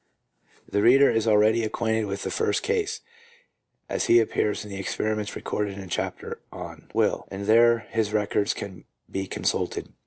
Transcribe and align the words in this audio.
The 0.67 0.81
reader 0.81 1.11
is 1.11 1.27
already 1.27 1.63
acquainted 1.63 2.05
with 2.05 2.23
the 2.23 2.31
first 2.31 2.63
case, 2.63 3.01
as 3.87 4.05
he 4.05 4.19
appears 4.19 4.65
in 4.65 4.71
the 4.71 4.79
experiments 4.79 5.35
recorded 5.35 5.75
in 5.75 5.81
the 5.81 5.85
chapter 5.87 6.41
on 6.51 6.89
"Will," 6.95 7.27
and 7.29 7.45
there 7.45 7.85
his 7.91 8.11
records 8.11 8.55
can 8.55 8.85
be 9.11 9.27
consulted. 9.27 9.93